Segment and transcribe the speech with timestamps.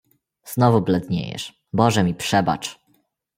[0.43, 1.63] "znowu bledniejesz...
[1.73, 2.79] Boże mi przebacz!"